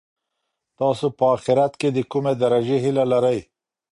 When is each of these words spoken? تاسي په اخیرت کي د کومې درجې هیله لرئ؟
تاسي 0.77 1.07
په 1.17 1.25
اخیرت 1.35 1.73
کي 1.81 1.89
د 1.95 1.99
کومې 2.11 2.33
درجې 2.43 2.77
هیله 2.83 3.03
لرئ؟ 3.11 3.39